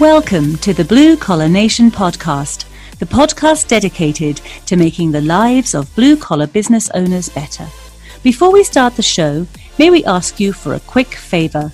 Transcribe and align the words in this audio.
Welcome 0.00 0.56
to 0.58 0.72
the 0.72 0.86
Blue 0.86 1.14
Collar 1.14 1.46
Nation 1.46 1.90
podcast, 1.90 2.64
the 3.00 3.04
podcast 3.04 3.68
dedicated 3.68 4.40
to 4.64 4.76
making 4.76 5.12
the 5.12 5.20
lives 5.20 5.74
of 5.74 5.94
blue 5.94 6.16
collar 6.16 6.46
business 6.46 6.88
owners 6.94 7.28
better. 7.28 7.66
Before 8.22 8.50
we 8.50 8.64
start 8.64 8.96
the 8.96 9.02
show, 9.02 9.46
may 9.78 9.90
we 9.90 10.02
ask 10.06 10.40
you 10.40 10.54
for 10.54 10.72
a 10.72 10.80
quick 10.80 11.14
favor? 11.14 11.70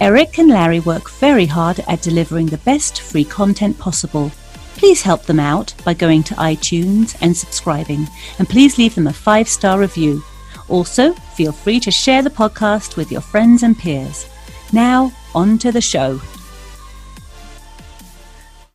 Eric 0.00 0.38
and 0.38 0.48
Larry 0.48 0.80
work 0.80 1.10
very 1.10 1.44
hard 1.44 1.80
at 1.80 2.00
delivering 2.00 2.46
the 2.46 2.56
best 2.64 3.02
free 3.02 3.26
content 3.26 3.78
possible. 3.78 4.32
Please 4.76 5.02
help 5.02 5.24
them 5.24 5.38
out 5.38 5.74
by 5.84 5.92
going 5.92 6.22
to 6.22 6.34
iTunes 6.36 7.14
and 7.20 7.36
subscribing, 7.36 8.08
and 8.38 8.48
please 8.48 8.78
leave 8.78 8.94
them 8.94 9.08
a 9.08 9.12
five 9.12 9.50
star 9.50 9.78
review. 9.78 10.24
Also, 10.68 11.12
feel 11.12 11.52
free 11.52 11.80
to 11.80 11.90
share 11.90 12.22
the 12.22 12.30
podcast 12.30 12.96
with 12.96 13.12
your 13.12 13.20
friends 13.20 13.62
and 13.62 13.78
peers. 13.78 14.26
Now, 14.72 15.12
on 15.34 15.58
to 15.58 15.70
the 15.70 15.82
show. 15.82 16.22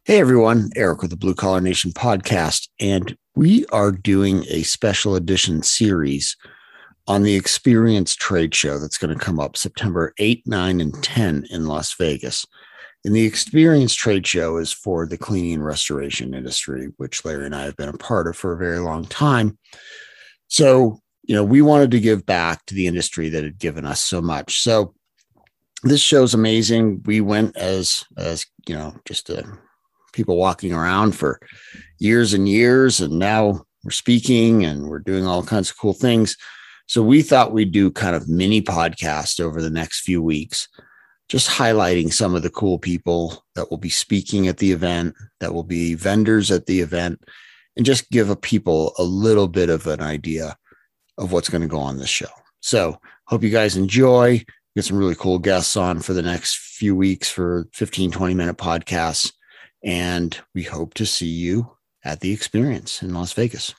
Hey 0.04 0.20
everyone, 0.20 0.72
Eric 0.76 1.04
with 1.04 1.12
the 1.12 1.16
Blue 1.16 1.36
Collar 1.36 1.62
Nation 1.62 1.92
podcast, 1.92 2.70
and 2.80 3.16
we 3.36 3.68
are 3.68 3.92
doing 3.92 4.44
a 4.50 4.64
special 4.64 5.16
edition 5.16 5.62
series 5.62 6.36
on 7.08 7.22
the 7.22 7.36
Experience 7.36 8.16
Trade 8.16 8.56
Show 8.56 8.80
that's 8.80 8.98
going 8.98 9.16
to 9.16 9.24
come 9.24 9.40
up 9.40 9.56
September 9.56 10.12
8, 10.18 10.42
9, 10.48 10.82
and 10.82 11.04
10 11.04 11.46
in 11.52 11.68
Las 11.68 11.94
Vegas. 12.00 12.48
And 13.06 13.16
the 13.16 13.26
Experience 13.26 13.94
Trade 13.94 14.26
Show 14.26 14.58
is 14.58 14.74
for 14.74 15.06
the 15.06 15.20
cleaning 15.20 15.54
and 15.54 15.66
restoration 15.66 16.34
industry, 16.34 16.88
which 16.98 17.24
Larry 17.24 17.46
and 17.46 17.54
I 17.54 17.66
have 17.66 17.78
been 17.78 17.88
a 17.88 17.94
part 17.94 18.28
of 18.28 18.36
for 18.36 18.54
a 18.54 18.58
very 18.58 18.80
long 18.80 19.06
time. 19.06 19.60
So, 20.48 21.00
you 21.22 21.36
know, 21.36 21.44
we 21.44 21.62
wanted 21.62 21.92
to 21.92 22.00
give 22.00 22.26
back 22.26 22.66
to 22.66 22.74
the 22.74 22.88
industry 22.88 23.30
that 23.30 23.44
had 23.44 23.60
given 23.60 23.86
us 23.86 24.02
so 24.02 24.20
much. 24.20 24.62
So, 24.62 24.96
this 25.84 26.02
show's 26.02 26.34
amazing. 26.34 27.04
We 27.06 27.22
went 27.22 27.56
as 27.56 28.04
as 28.18 28.48
you 28.68 28.74
know, 28.74 28.96
just 29.06 29.30
a 29.30 29.46
people 30.14 30.38
walking 30.38 30.74
around 30.74 31.14
for 31.14 31.40
years 32.00 32.34
and 32.34 32.48
years. 32.48 33.00
And 33.00 33.20
now 33.20 33.64
we're 33.84 33.92
speaking 33.92 34.66
and 34.66 34.88
we're 34.88 35.00
doing 35.00 35.26
all 35.26 35.44
kinds 35.44 35.70
of 35.70 35.78
cool 35.78 35.94
things. 35.94 36.38
So 36.88 37.02
we 37.02 37.22
thought 37.22 37.54
we'd 37.54 37.72
do 37.72 37.90
kind 37.92 38.16
of 38.16 38.28
mini 38.28 38.62
podcast 38.62 39.40
over 39.40 39.62
the 39.62 39.70
next 39.70 40.02
few 40.02 40.22
weeks, 40.22 40.68
just 41.30 41.50
highlighting 41.50 42.12
some 42.12 42.36
of 42.36 42.42
the 42.44 42.50
cool 42.50 42.80
people 42.80 43.46
that 43.56 43.72
will 43.72 43.78
be 43.78 43.90
speaking 43.90 44.48
at 44.48 44.58
the 44.58 44.72
event, 44.72 45.16
that 45.40 45.54
will 45.54 45.64
be 45.64 45.94
vendors 45.94 46.52
at 46.52 46.66
the 46.66 46.82
event, 46.82 47.24
and 47.78 47.86
just 47.86 48.10
give 48.12 48.30
a 48.30 48.36
people 48.36 48.94
a 48.98 49.04
little 49.04 49.48
bit 49.48 49.70
of 49.70 49.88
an 49.88 50.02
idea 50.02 50.58
of 51.18 51.32
what's 51.32 51.50
going 51.50 51.62
to 51.62 51.68
go 51.68 51.80
on 51.80 51.98
this 51.98 52.10
show. 52.10 52.28
So 52.60 53.00
hope 53.28 53.44
you 53.44 53.50
guys 53.50 53.78
enjoy. 53.78 54.44
Get 54.76 54.86
some 54.86 54.98
really 54.98 55.16
cool 55.16 55.40
guests 55.40 55.78
on 55.78 56.00
for 56.00 56.14
the 56.14 56.22
next 56.22 56.58
few 56.58 56.96
weeks 56.96 57.30
for 57.30 57.68
15, 57.74 58.12
20 58.12 58.34
minute 58.34 58.58
podcasts. 58.58 59.32
And 59.84 60.38
we 60.54 60.64
hope 60.64 60.94
to 60.96 61.06
see 61.06 61.28
you 61.28 61.72
at 62.04 62.20
the 62.20 62.32
experience 62.32 63.02
in 63.02 63.14
Las 63.14 63.34
Vegas. 63.34 63.74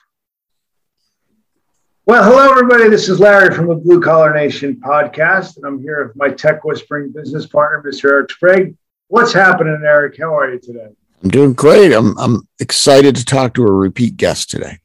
Well, 2.05 2.23
hello, 2.23 2.51
everybody. 2.51 2.89
This 2.89 3.07
is 3.07 3.21
Larry 3.21 3.55
from 3.55 3.67
the 3.67 3.75
Blue 3.75 4.01
Collar 4.01 4.33
Nation 4.33 4.75
podcast, 4.75 5.55
and 5.55 5.65
I'm 5.65 5.81
here 5.81 6.05
with 6.05 6.15
my 6.17 6.29
tech 6.29 6.65
whispering 6.65 7.13
business 7.13 7.45
partner, 7.45 7.81
Mr. 7.89 8.09
Eric 8.09 8.31
Sprague. 8.31 8.75
What's 9.07 9.31
happening, 9.31 9.81
Eric? 9.85 10.17
How 10.19 10.37
are 10.37 10.51
you 10.51 10.59
today? 10.59 10.89
I'm 11.23 11.29
doing 11.29 11.53
great. 11.53 11.93
I'm, 11.93 12.17
I'm 12.17 12.45
excited 12.59 13.15
to 13.15 13.23
talk 13.23 13.53
to 13.53 13.63
a 13.63 13.71
repeat 13.71 14.17
guest 14.17 14.49
today. 14.49 14.79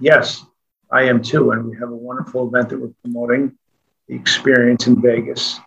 Yes, 0.00 0.44
I 0.90 1.04
am 1.04 1.22
too. 1.22 1.52
And 1.52 1.64
we 1.64 1.76
have 1.78 1.90
a 1.90 1.96
wonderful 1.96 2.46
event 2.46 2.68
that 2.68 2.78
we're 2.78 2.92
promoting 3.02 3.56
the 4.06 4.14
experience 4.14 4.86
in 4.86 5.00
Vegas 5.00 5.58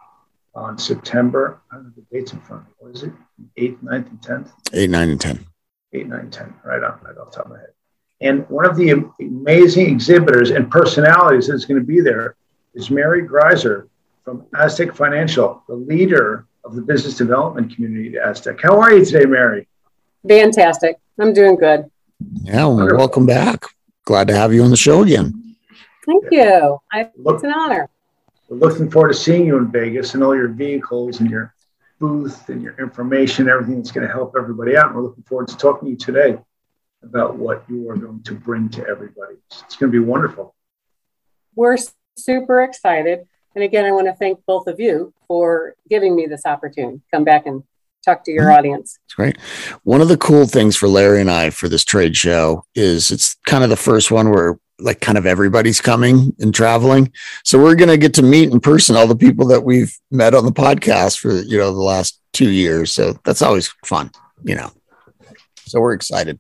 on 0.53 0.77
September. 0.77 1.61
I 1.71 1.75
don't 1.75 1.85
have 1.85 1.95
the 1.95 2.05
dates 2.11 2.33
in 2.33 2.41
front 2.41 2.63
of 2.63 2.67
me. 2.67 2.73
What 2.79 2.95
is 2.95 3.03
it? 3.03 3.13
8th, 3.57 3.83
9th, 3.83 4.09
and 4.09 4.21
10th? 4.21 4.51
8, 4.73 4.89
9, 4.89 5.09
and 5.09 5.21
10. 5.21 5.45
8, 5.93 6.07
9, 6.07 6.29
10. 6.29 6.53
Right 6.63 6.83
on, 6.83 6.99
right 7.03 7.17
off 7.17 7.31
the 7.31 7.37
top 7.37 7.45
of 7.45 7.51
my 7.51 7.59
head. 7.59 7.67
And 8.21 8.47
one 8.49 8.65
of 8.65 8.75
the 8.77 9.03
amazing 9.19 9.89
exhibitors 9.89 10.51
and 10.51 10.69
personalities 10.69 11.47
that's 11.47 11.65
going 11.65 11.79
to 11.79 11.85
be 11.85 12.01
there 12.01 12.35
is 12.75 12.91
Mary 12.91 13.27
Greiser 13.27 13.87
from 14.23 14.45
Aztec 14.55 14.93
Financial, 14.93 15.63
the 15.67 15.75
leader 15.75 16.45
of 16.63 16.75
the 16.75 16.81
business 16.81 17.15
development 17.17 17.73
community 17.73 18.17
at 18.17 18.29
Aztec. 18.29 18.59
How 18.61 18.79
are 18.79 18.93
you 18.93 19.03
today, 19.03 19.25
Mary? 19.25 19.67
Fantastic. 20.27 20.97
I'm 21.19 21.33
doing 21.33 21.55
good. 21.55 21.89
Yeah, 22.43 22.67
well, 22.67 22.95
welcome 22.95 23.25
back. 23.25 23.65
Glad 24.05 24.27
to 24.27 24.35
have 24.35 24.53
you 24.53 24.63
on 24.63 24.69
the 24.69 24.77
show 24.77 25.01
again. 25.01 25.55
Thank 26.05 26.25
you. 26.31 26.77
I, 26.91 27.09
it's 27.25 27.43
an 27.43 27.51
honor. 27.51 27.89
We're 28.51 28.57
looking 28.57 28.91
forward 28.91 29.13
to 29.13 29.13
seeing 29.13 29.45
you 29.45 29.57
in 29.57 29.71
Vegas 29.71 30.13
and 30.13 30.21
all 30.21 30.35
your 30.35 30.49
vehicles 30.49 31.21
and 31.21 31.31
your 31.31 31.55
booth 32.01 32.49
and 32.49 32.61
your 32.61 32.75
information, 32.79 33.47
everything 33.47 33.77
that's 33.77 33.93
going 33.93 34.05
to 34.05 34.11
help 34.11 34.33
everybody 34.37 34.75
out. 34.75 34.87
And 34.87 34.95
we're 34.95 35.03
looking 35.03 35.23
forward 35.23 35.47
to 35.47 35.55
talking 35.55 35.85
to 35.85 35.91
you 35.91 35.95
today 35.95 36.37
about 37.01 37.37
what 37.37 37.63
you 37.69 37.89
are 37.89 37.95
going 37.95 38.21
to 38.23 38.33
bring 38.33 38.67
to 38.71 38.85
everybody. 38.85 39.35
It's 39.49 39.77
going 39.77 39.89
to 39.89 39.97
be 39.97 40.05
wonderful. 40.05 40.53
We're 41.55 41.77
super 42.17 42.61
excited. 42.61 43.25
And 43.55 43.63
again, 43.63 43.85
I 43.85 43.93
want 43.93 44.07
to 44.07 44.13
thank 44.13 44.45
both 44.45 44.67
of 44.67 44.81
you 44.81 45.13
for 45.29 45.75
giving 45.89 46.13
me 46.13 46.25
this 46.25 46.45
opportunity. 46.45 46.99
Come 47.13 47.23
back 47.23 47.45
and 47.45 47.63
talk 48.03 48.25
to 48.25 48.31
your 48.31 48.47
mm-hmm. 48.47 48.57
audience. 48.57 48.99
That's 49.05 49.13
great. 49.13 49.39
One 49.83 50.01
of 50.01 50.09
the 50.09 50.17
cool 50.17 50.45
things 50.45 50.75
for 50.75 50.89
Larry 50.89 51.21
and 51.21 51.31
I 51.31 51.51
for 51.51 51.69
this 51.69 51.85
trade 51.85 52.17
show 52.17 52.65
is 52.75 53.11
it's 53.11 53.37
kind 53.45 53.63
of 53.63 53.69
the 53.69 53.77
first 53.77 54.11
one 54.11 54.29
where 54.29 54.59
like 54.81 54.99
kind 54.99 55.17
of 55.17 55.25
everybody's 55.25 55.81
coming 55.81 56.35
and 56.39 56.53
traveling. 56.53 57.11
So 57.43 57.59
we're 57.59 57.75
going 57.75 57.89
to 57.89 57.97
get 57.97 58.13
to 58.15 58.23
meet 58.23 58.51
in 58.51 58.59
person 58.59 58.95
all 58.95 59.07
the 59.07 59.15
people 59.15 59.47
that 59.47 59.61
we've 59.61 59.95
met 60.09 60.33
on 60.33 60.45
the 60.45 60.51
podcast 60.51 61.19
for, 61.19 61.33
you 61.33 61.57
know, 61.57 61.73
the 61.73 61.81
last 61.81 62.19
two 62.33 62.49
years. 62.49 62.91
So 62.91 63.13
that's 63.23 63.41
always 63.41 63.67
fun, 63.85 64.11
you 64.43 64.55
know. 64.55 64.71
So 65.65 65.79
we're 65.79 65.93
excited. 65.93 66.39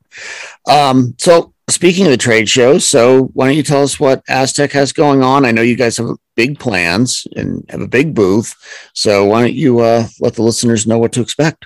Um, 0.69 1.15
so 1.17 1.53
speaking 1.69 2.05
of 2.05 2.11
the 2.11 2.17
trade 2.17 2.49
show, 2.49 2.77
so 2.77 3.25
why 3.33 3.47
don't 3.47 3.55
you 3.55 3.63
tell 3.63 3.83
us 3.83 3.99
what 3.99 4.23
Aztec 4.27 4.71
has 4.73 4.91
going 4.91 5.23
on? 5.23 5.45
I 5.45 5.51
know 5.51 5.61
you 5.61 5.77
guys 5.77 5.97
have 5.97 6.09
big 6.35 6.59
plans 6.59 7.25
and 7.35 7.65
have 7.69 7.81
a 7.81 7.87
big 7.87 8.13
booth. 8.13 8.53
So 8.93 9.25
why 9.25 9.41
don't 9.41 9.53
you 9.53 9.79
uh, 9.79 10.07
let 10.19 10.35
the 10.35 10.43
listeners 10.43 10.85
know 10.85 10.97
what 10.97 11.13
to 11.13 11.21
expect? 11.21 11.65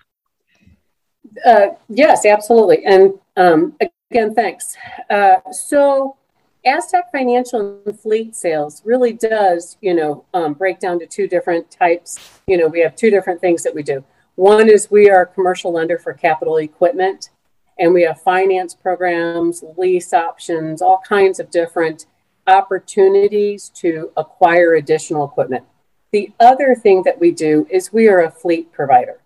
Uh, 1.46 1.68
yes, 1.90 2.26
absolutely. 2.26 2.86
And 2.86 3.14
um, 3.36 3.76
again, 4.12 4.34
thanks. 4.34 4.76
Uh, 5.10 5.38
so 5.52 6.18
Aztec 6.66 7.12
Financial 7.12 7.80
and 7.86 8.00
Fleet 8.00 8.36
Sales 8.36 8.82
really 8.84 9.14
does, 9.14 9.78
you 9.82 9.94
know, 9.94 10.26
um, 10.34 10.54
break 10.54 10.80
down 10.80 11.00
to 11.00 11.06
two 11.06 11.28
different 11.28 11.70
types. 11.70 12.42
You 12.48 12.58
know, 12.58 12.68
we 12.68 12.80
have 12.80 12.96
two 12.96 13.12
different 13.12 13.40
things 13.40 13.62
that 13.64 13.76
we 13.76 13.84
do. 13.84 14.04
One 14.34 14.68
is 14.68 14.90
we 14.90 15.10
are 15.10 15.22
a 15.22 15.28
commercial 15.28 15.72
lender 15.72 16.00
for 16.00 16.14
capital 16.14 16.58
equipment, 16.58 17.30
and 17.78 17.94
we 17.94 18.02
have 18.02 18.20
finance 18.20 18.74
programs, 18.74 19.64
lease 19.78 20.12
options, 20.12 20.82
all 20.82 21.02
kinds 21.08 21.40
of 21.40 21.52
different 21.52 22.08
opportunities 22.48 23.70
to 23.70 24.12
acquire 24.18 24.74
additional 24.74 25.24
equipment. 25.24 25.64
The 26.12 26.32
other 26.40 26.74
thing 26.74 27.04
that 27.04 27.20
we 27.20 27.30
do 27.30 27.68
is 27.70 27.94
we 27.94 28.08
are 28.08 28.24
a 28.24 28.32
fleet 28.32 28.72
provider. 28.72 29.20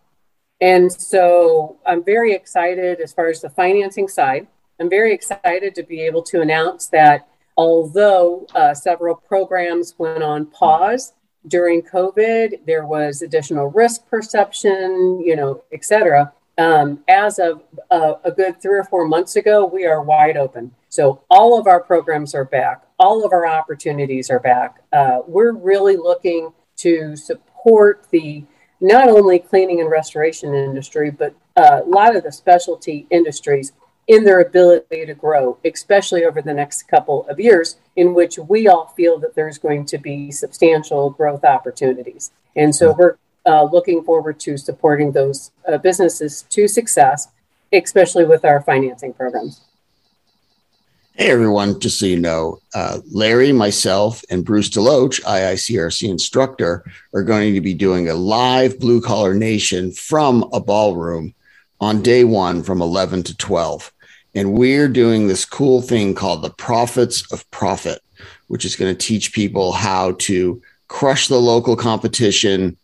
And 0.59 0.91
so 0.91 1.77
I'm 1.85 2.03
very 2.03 2.33
excited 2.33 3.00
as 3.00 3.13
far 3.13 3.29
as 3.29 3.41
the 3.41 3.50
financing 3.50 4.09
side. 4.09 4.47
I'm 4.79 4.89
very 4.89 5.13
excited 5.13 5.73
to 5.75 5.83
be 5.83 6.01
able 6.01 6.23
to 6.23 6.41
announce 6.41 6.88
that 6.88 7.28
although 7.59 8.47
uh, 8.56 8.74
several 8.74 9.16
programs 9.16 9.94
went 9.97 10.24
on 10.24 10.46
pause 10.46 11.03
during 11.47 11.81
COVID, 11.81 12.66
there 12.66 12.86
was 12.86 13.22
additional 13.22 13.68
risk 13.68 14.08
perception, 14.09 15.22
you 15.30 15.36
know, 15.36 15.52
et 15.74 15.84
cetera. 15.84 16.31
Um, 16.58 17.03
as 17.09 17.38
of 17.38 17.64
uh, 17.92 18.14
a 18.24 18.31
good 18.31 18.62
three 18.62 18.80
or 18.80 18.86
four 18.86 19.06
months 19.06 19.36
ago, 19.36 19.66
we 19.66 19.86
are 19.86 20.02
wide 20.02 20.38
open. 20.38 20.72
So 20.88 21.22
all 21.30 21.59
of 21.59 21.68
our 21.68 21.81
programs 21.81 22.34
are 22.34 22.46
back. 22.46 22.78
All 22.98 23.25
of 23.25 23.34
our 23.34 23.46
opportunities 23.46 24.30
are 24.30 24.39
back. 24.39 24.72
Uh, 24.94 25.19
we're 25.28 25.56
really 25.72 25.98
looking 25.98 26.54
to 26.78 27.16
support 27.18 28.07
the 28.12 28.45
not 28.80 29.10
only 29.10 29.38
cleaning 29.39 29.81
and 29.81 29.92
restoration 29.92 30.54
industry, 30.54 31.12
but 31.12 31.33
uh, 31.57 31.81
a 31.86 31.89
lot 31.89 32.16
of 32.16 32.24
the 32.24 32.31
specialty 32.31 33.06
industries 33.10 33.74
in 34.09 34.23
their 34.23 34.41
ability 34.41 35.06
to 35.06 35.13
grow, 35.13 35.59
especially 35.63 36.25
over 36.25 36.41
the 36.41 36.53
next 36.53 36.83
couple 36.88 37.27
of 37.29 37.39
years, 37.39 37.77
in 37.95 38.15
which 38.15 38.39
we 38.39 38.67
all 38.67 38.88
feel 38.97 39.19
that 39.19 39.35
there's 39.35 39.59
going 39.59 39.85
to 39.85 40.00
be 40.00 40.31
substantial 40.31 41.11
growth 41.11 41.45
opportunities. 41.45 42.31
And 42.56 42.75
so 42.75 42.95
we're 42.97 43.17
uh, 43.45 43.65
looking 43.65 44.03
forward 44.03 44.39
to 44.41 44.57
supporting 44.57 45.11
those 45.11 45.51
uh, 45.71 45.77
businesses 45.77 46.41
to 46.50 46.67
success, 46.67 47.27
especially 47.71 48.25
with 48.25 48.44
our 48.44 48.61
financing 48.61 49.13
programs. 49.13 49.61
Hey 51.13 51.29
everyone, 51.29 51.79
just 51.79 52.00
so 52.00 52.07
you 52.07 52.19
know, 52.19 52.59
uh, 52.73 53.00
Larry, 53.11 53.51
myself, 53.51 54.23
and 54.31 54.44
Bruce 54.44 54.69
Deloach, 54.69 55.21
IICRC 55.21 56.09
instructor, 56.09 56.83
are 57.13 57.23
going 57.23 57.53
to 57.53 57.61
be 57.61 57.75
doing 57.75 58.09
a 58.09 58.15
live 58.15 58.79
Blue 58.79 59.01
Collar 59.01 59.35
Nation 59.35 59.91
from 59.91 60.50
a 60.51 60.59
ballroom 60.59 61.35
on 61.79 62.01
day 62.01 62.23
one 62.23 62.63
from 62.63 62.81
11 62.81 63.23
to 63.23 63.38
12. 63.38 63.94
And 64.36 64.54
we're 64.54 64.88
doing 64.88 65.28
this 65.28 65.46
cool 65.46 65.81
thing 65.81 66.14
called 66.14 66.42
the 66.42 66.52
Profits 66.52 67.31
of 67.31 67.50
Profit, 67.52 68.02
which 68.48 68.66
is 68.66 68.76
going 68.76 68.96
to 68.96 69.08
teach 69.08 69.34
people 69.34 69.72
how 69.72 70.14
to 70.20 70.62
crush 70.88 71.28
the 71.28 71.40
local 71.40 71.76
competition, 71.76 72.78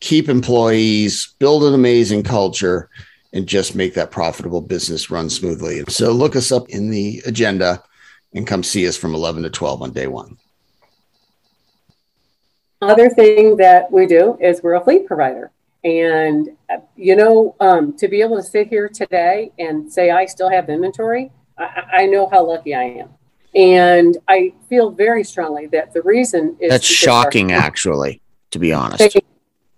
keep 0.00 0.28
employees, 0.28 1.34
build 1.38 1.64
an 1.64 1.74
amazing 1.74 2.22
culture, 2.22 2.88
and 3.32 3.46
just 3.46 3.76
make 3.76 3.94
that 3.94 4.10
profitable 4.10 4.60
business 4.60 5.10
run 5.10 5.30
smoothly. 5.30 5.84
So 5.88 6.12
look 6.12 6.34
us 6.34 6.50
up 6.50 6.68
in 6.68 6.90
the 6.90 7.22
agenda 7.26 7.82
and 8.34 8.46
come 8.46 8.62
see 8.62 8.86
us 8.88 8.96
from 8.96 9.14
11 9.14 9.44
to 9.44 9.50
12 9.50 9.82
on 9.82 9.92
day 9.92 10.06
one. 10.06 10.36
Other 12.82 13.10
thing 13.10 13.56
that 13.58 13.92
we 13.92 14.06
do 14.06 14.38
is 14.40 14.62
we're 14.62 14.74
a 14.74 14.82
fleet 14.82 15.06
provider. 15.06 15.50
And, 15.82 16.50
uh, 16.68 16.78
you 16.96 17.16
know, 17.16 17.56
um, 17.60 17.96
to 17.96 18.08
be 18.08 18.20
able 18.20 18.36
to 18.36 18.42
sit 18.42 18.68
here 18.68 18.88
today 18.88 19.50
and 19.58 19.90
say 19.90 20.10
I 20.10 20.26
still 20.26 20.50
have 20.50 20.68
inventory, 20.68 21.32
I, 21.58 21.82
I 21.92 22.06
know 22.06 22.28
how 22.28 22.46
lucky 22.46 22.74
I 22.74 22.82
am. 22.82 23.08
And 23.54 24.18
I 24.28 24.52
feel 24.68 24.90
very 24.90 25.24
strongly 25.24 25.66
that 25.68 25.92
the 25.92 26.02
reason 26.02 26.56
is 26.60 26.70
that's 26.70 26.86
shocking, 26.86 27.52
our- 27.52 27.58
actually, 27.58 28.20
to 28.50 28.58
be 28.58 28.72
honest. 28.72 28.98
Thank 28.98 29.14
you. 29.14 29.20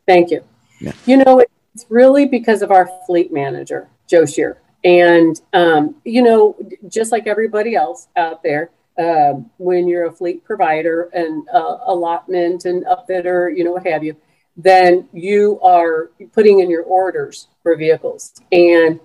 Thank 0.06 0.30
you. 0.30 0.44
Yeah. 0.80 0.92
You 1.06 1.18
know, 1.18 1.44
it's 1.74 1.86
really 1.88 2.26
because 2.26 2.62
of 2.62 2.70
our 2.70 2.90
fleet 3.06 3.32
manager, 3.32 3.88
Joe 4.08 4.26
Shear. 4.26 4.60
And, 4.84 5.40
um, 5.52 5.94
you 6.04 6.22
know, 6.22 6.56
just 6.88 7.12
like 7.12 7.28
everybody 7.28 7.76
else 7.76 8.08
out 8.16 8.42
there, 8.42 8.72
uh, 8.98 9.34
when 9.58 9.86
you're 9.86 10.06
a 10.06 10.12
fleet 10.12 10.44
provider 10.44 11.08
and 11.14 11.48
uh, 11.54 11.78
allotment 11.86 12.64
and 12.64 12.84
upfitter, 12.86 13.56
you 13.56 13.64
know, 13.64 13.72
what 13.72 13.86
have 13.86 14.02
you, 14.04 14.16
then 14.56 15.08
you 15.12 15.60
are 15.60 16.10
putting 16.32 16.60
in 16.60 16.70
your 16.70 16.82
orders 16.82 17.48
for 17.62 17.76
vehicles. 17.76 18.34
And, 18.50 19.00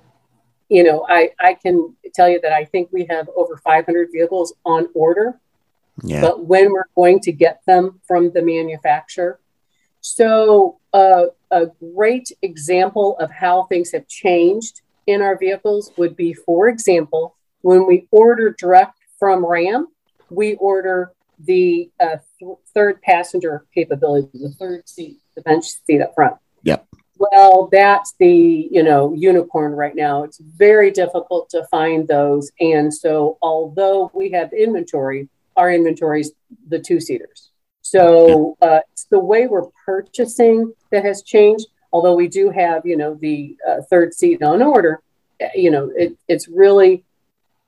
you 0.69 0.83
know, 0.83 1.05
I, 1.07 1.31
I 1.39 1.53
can 1.53 1.95
tell 2.13 2.29
you 2.29 2.39
that 2.41 2.51
I 2.51 2.65
think 2.65 2.89
we 2.91 3.05
have 3.09 3.29
over 3.35 3.57
500 3.57 4.09
vehicles 4.11 4.53
on 4.65 4.87
order. 4.93 5.39
Yeah. 6.03 6.21
But 6.21 6.45
when 6.45 6.71
we're 6.71 6.89
going 6.95 7.19
to 7.21 7.31
get 7.31 7.61
them 7.65 8.01
from 8.07 8.31
the 8.31 8.41
manufacturer. 8.41 9.39
So, 10.01 10.79
uh, 10.93 11.27
a 11.51 11.67
great 11.95 12.31
example 12.41 13.17
of 13.19 13.31
how 13.31 13.63
things 13.63 13.91
have 13.91 14.07
changed 14.07 14.81
in 15.07 15.21
our 15.21 15.37
vehicles 15.37 15.91
would 15.97 16.15
be, 16.15 16.33
for 16.33 16.67
example, 16.67 17.35
when 17.61 17.87
we 17.87 18.07
order 18.11 18.55
direct 18.57 18.97
from 19.17 19.45
RAM, 19.45 19.87
we 20.29 20.55
order 20.55 21.13
the 21.39 21.89
uh, 21.99 22.17
th- 22.39 22.57
third 22.73 23.01
passenger 23.01 23.65
capability, 23.73 24.29
the 24.33 24.51
third 24.51 24.87
seat, 24.87 25.19
the 25.37 25.43
bench 25.43 25.65
seat 25.85 26.01
up 26.01 26.13
front. 26.15 26.35
Yep. 26.63 26.85
Well, 27.17 27.69
that's 27.71 28.13
the 28.19 28.67
you 28.69 28.83
know 28.83 29.13
unicorn 29.13 29.71
right 29.71 29.95
now. 29.95 30.23
It's 30.23 30.39
very 30.39 30.91
difficult 30.91 31.49
to 31.51 31.65
find 31.71 32.07
those, 32.07 32.51
and 32.59 32.93
so 32.93 33.37
although 33.41 34.11
we 34.13 34.31
have 34.31 34.51
inventory, 34.51 35.29
our 35.55 35.71
inventory 35.71 36.21
is 36.21 36.33
the 36.67 36.79
two 36.79 36.99
seaters. 36.99 37.49
So 37.81 38.57
uh, 38.61 38.81
it's 38.91 39.05
the 39.05 39.19
way 39.19 39.47
we're 39.47 39.69
purchasing 39.85 40.73
that 40.91 41.05
has 41.05 41.23
changed. 41.23 41.67
Although 41.93 42.15
we 42.15 42.27
do 42.27 42.49
have 42.49 42.85
you 42.85 42.97
know 42.97 43.15
the 43.15 43.55
uh, 43.67 43.81
third 43.89 44.13
seat 44.13 44.43
on 44.43 44.61
order, 44.61 45.01
uh, 45.41 45.47
you 45.55 45.71
know 45.71 45.91
it, 45.95 46.17
it's 46.27 46.47
really. 46.47 47.03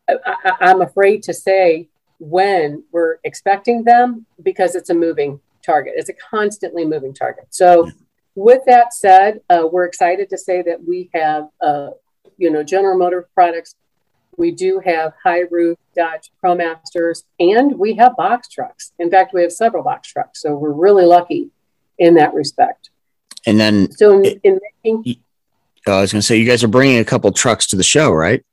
I, 0.10 0.54
I'm 0.62 0.82
afraid 0.82 1.22
to 1.24 1.34
say 1.36 1.88
when 2.20 2.84
we're 2.92 3.18
expecting 3.24 3.84
them 3.84 4.26
because 4.42 4.74
it's 4.74 4.90
a 4.90 4.94
moving 4.96 5.40
target. 5.64 5.94
It's 5.96 6.10
a 6.10 6.14
constantly 6.14 6.86
moving 6.86 7.14
target. 7.14 7.48
So 7.50 7.90
with 8.36 8.62
that 8.66 8.94
said, 8.94 9.42
uh, 9.50 9.68
we're 9.72 9.86
excited 9.86 10.30
to 10.30 10.38
say 10.38 10.62
that 10.62 10.84
we 10.86 11.10
have, 11.14 11.50
uh, 11.62 11.90
you 12.38 12.50
know, 12.50 12.64
General 12.64 12.98
Motor 12.98 13.28
products. 13.34 13.76
We 14.38 14.52
do 14.52 14.80
have 14.86 15.14
high 15.22 15.44
roof 15.52 15.78
Dodge 15.96 16.32
ProMasters, 16.42 17.24
and 17.40 17.78
we 17.78 17.96
have 17.96 18.16
box 18.16 18.48
trucks. 18.48 18.94
In 18.98 19.10
fact, 19.10 19.34
we 19.34 19.42
have 19.42 19.52
several 19.52 19.84
box 19.84 20.10
trucks, 20.10 20.42
so 20.42 20.56
we're 20.56 20.72
really 20.72 21.06
lucky 21.06 21.50
in 21.98 22.16
that 22.16 22.34
respect. 22.34 22.90
And 23.46 23.60
then, 23.60 23.92
so 23.92 24.14
in, 24.14 24.26
it, 24.26 24.40
in 24.44 24.60
making, 24.86 25.18
uh, 25.86 25.98
I 25.98 26.02
was 26.02 26.14
going 26.14 26.22
to 26.22 26.26
say, 26.26 26.38
you 26.38 26.46
guys 26.46 26.64
are 26.64 26.70
bringing 26.70 27.00
a 27.00 27.06
couple 27.06 27.32
trucks 27.32 27.68
to 27.68 27.76
the 27.76 27.84
show, 27.84 28.12
right? 28.12 28.46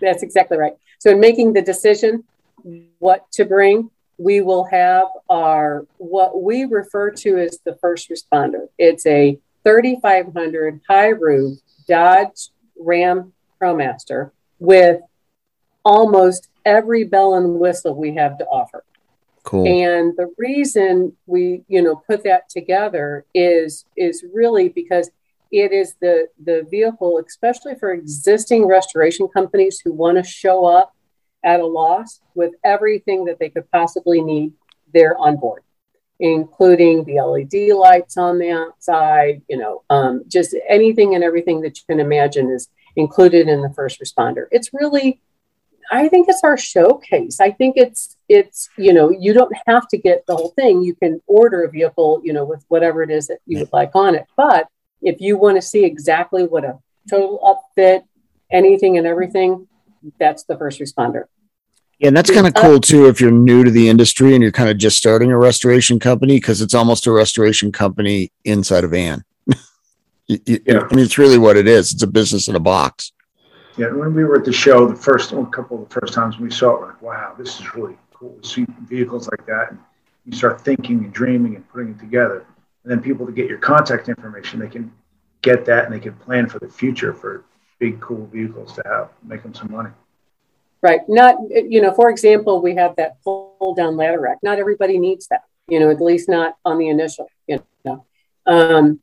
That's 0.00 0.24
exactly 0.24 0.58
right. 0.58 0.74
So 0.98 1.10
in 1.10 1.20
making 1.20 1.52
the 1.52 1.62
decision 1.62 2.24
what 2.98 3.30
to 3.32 3.44
bring, 3.44 3.90
we 4.22 4.40
will 4.40 4.64
have 4.64 5.06
our 5.28 5.86
what 5.98 6.42
we 6.42 6.64
refer 6.64 7.10
to 7.10 7.38
as 7.38 7.58
the 7.64 7.76
first 7.76 8.08
responder. 8.08 8.68
It's 8.78 9.04
a 9.06 9.38
3500 9.64 10.80
high 10.88 11.08
roof 11.08 11.58
Dodge 11.88 12.50
Ram 12.78 13.32
ProMaster 13.60 14.30
with 14.58 15.00
almost 15.84 16.48
every 16.64 17.04
bell 17.04 17.34
and 17.34 17.58
whistle 17.58 17.94
we 17.96 18.14
have 18.14 18.38
to 18.38 18.44
offer. 18.46 18.84
Cool. 19.42 19.66
And 19.66 20.16
the 20.16 20.32
reason 20.38 21.16
we, 21.26 21.64
you 21.66 21.82
know, 21.82 21.96
put 21.96 22.22
that 22.22 22.48
together 22.48 23.24
is 23.34 23.84
is 23.96 24.24
really 24.32 24.68
because 24.68 25.10
it 25.50 25.72
is 25.72 25.96
the 26.00 26.28
the 26.44 26.64
vehicle, 26.70 27.20
especially 27.26 27.74
for 27.74 27.92
existing 27.92 28.66
restoration 28.66 29.26
companies 29.26 29.80
who 29.80 29.92
want 29.92 30.16
to 30.18 30.22
show 30.22 30.64
up 30.64 30.94
at 31.44 31.60
a 31.60 31.66
loss 31.66 32.20
with 32.34 32.52
everything 32.64 33.24
that 33.26 33.38
they 33.38 33.50
could 33.50 33.70
possibly 33.70 34.20
need 34.20 34.52
there 34.92 35.16
on 35.18 35.36
board, 35.36 35.62
including 36.20 37.04
the 37.04 37.20
LED 37.20 37.76
lights 37.76 38.16
on 38.16 38.38
the 38.38 38.50
outside, 38.50 39.42
you 39.48 39.56
know, 39.56 39.82
um, 39.90 40.22
just 40.28 40.54
anything 40.68 41.14
and 41.14 41.24
everything 41.24 41.60
that 41.62 41.78
you 41.78 41.84
can 41.88 42.00
imagine 42.00 42.50
is 42.50 42.68
included 42.96 43.48
in 43.48 43.62
the 43.62 43.70
first 43.70 44.00
responder. 44.00 44.46
It's 44.50 44.70
really, 44.72 45.20
I 45.90 46.08
think 46.08 46.28
it's 46.28 46.44
our 46.44 46.56
showcase. 46.56 47.40
I 47.40 47.50
think 47.50 47.76
it's, 47.76 48.16
it's, 48.28 48.68
you 48.76 48.92
know, 48.92 49.10
you 49.10 49.32
don't 49.32 49.56
have 49.66 49.88
to 49.88 49.98
get 49.98 50.24
the 50.26 50.36
whole 50.36 50.50
thing. 50.50 50.82
You 50.82 50.94
can 50.94 51.20
order 51.26 51.64
a 51.64 51.70
vehicle, 51.70 52.20
you 52.24 52.32
know, 52.32 52.44
with 52.44 52.64
whatever 52.68 53.02
it 53.02 53.10
is 53.10 53.26
that 53.28 53.38
you 53.46 53.58
would 53.58 53.72
like 53.72 53.90
on 53.94 54.14
it. 54.14 54.26
But 54.36 54.68
if 55.00 55.20
you 55.20 55.36
want 55.36 55.56
to 55.56 55.62
see 55.62 55.84
exactly 55.84 56.44
what 56.44 56.64
a 56.64 56.78
total 57.10 57.40
upfit, 57.76 58.04
anything 58.50 58.98
and 58.98 59.06
everything, 59.06 59.66
that's 60.18 60.44
the 60.44 60.56
first 60.56 60.80
responder. 60.80 61.24
Yeah, 61.98 62.08
and 62.08 62.16
that's 62.16 62.30
kind 62.30 62.46
of 62.46 62.56
uh, 62.56 62.60
cool 62.60 62.80
too 62.80 63.06
if 63.06 63.20
you're 63.20 63.30
new 63.30 63.62
to 63.62 63.70
the 63.70 63.88
industry 63.88 64.34
and 64.34 64.42
you're 64.42 64.52
kind 64.52 64.68
of 64.68 64.76
just 64.76 64.98
starting 64.98 65.30
a 65.30 65.38
restoration 65.38 66.00
company 66.00 66.36
because 66.36 66.60
it's 66.60 66.74
almost 66.74 67.06
a 67.06 67.12
restoration 67.12 67.70
company 67.70 68.32
inside 68.44 68.82
of 68.82 68.92
Ann. 68.92 69.22
yeah. 70.26 70.80
I 70.80 70.94
mean, 70.94 71.04
it's 71.04 71.16
really 71.16 71.38
what 71.38 71.56
it 71.56 71.68
is. 71.68 71.92
It's 71.92 72.02
a 72.02 72.08
business 72.08 72.48
in 72.48 72.56
a 72.56 72.60
box. 72.60 73.12
Yeah, 73.78 73.92
when 73.92 74.14
we 74.14 74.24
were 74.24 74.36
at 74.36 74.44
the 74.44 74.52
show, 74.52 74.86
the 74.86 74.96
first 74.96 75.32
a 75.32 75.46
couple 75.46 75.82
of 75.82 75.88
the 75.88 76.00
first 76.00 76.12
times 76.12 76.38
we 76.38 76.50
saw 76.50 76.74
it, 76.74 76.80
we're 76.80 76.86
like, 76.88 77.02
wow, 77.02 77.34
this 77.38 77.60
is 77.60 77.74
really 77.74 77.96
cool 78.12 78.36
to 78.42 78.48
see 78.48 78.66
vehicles 78.82 79.28
like 79.30 79.46
that. 79.46 79.70
And 79.70 79.78
you 80.26 80.32
start 80.32 80.60
thinking 80.60 81.04
and 81.04 81.12
dreaming 81.12 81.56
and 81.56 81.68
putting 81.68 81.90
it 81.90 81.98
together. 81.98 82.44
And 82.82 82.90
then 82.90 83.00
people 83.00 83.24
to 83.26 83.32
get 83.32 83.48
your 83.48 83.58
contact 83.58 84.08
information, 84.08 84.58
they 84.58 84.68
can 84.68 84.92
get 85.40 85.64
that 85.66 85.84
and 85.84 85.94
they 85.94 86.00
can 86.00 86.14
plan 86.14 86.48
for 86.48 86.58
the 86.58 86.68
future 86.68 87.14
for 87.14 87.44
big, 87.82 88.00
cool 88.00 88.26
vehicles 88.32 88.74
to 88.74 88.82
have, 88.86 89.08
make 89.24 89.42
them 89.42 89.52
some 89.52 89.72
money. 89.72 89.90
Right. 90.82 91.00
Not, 91.08 91.34
you 91.50 91.80
know, 91.82 91.92
for 91.92 92.10
example, 92.10 92.62
we 92.62 92.76
have 92.76 92.94
that 92.94 93.20
pull 93.24 93.74
down 93.76 93.96
ladder 93.96 94.20
rack. 94.20 94.38
Not 94.40 94.60
everybody 94.60 94.98
needs 94.98 95.26
that, 95.28 95.42
you 95.66 95.80
know, 95.80 95.90
at 95.90 96.00
least 96.00 96.28
not 96.28 96.56
on 96.64 96.78
the 96.78 96.88
initial, 96.88 97.26
you 97.48 97.60
know. 97.84 98.06
Um, 98.46 99.00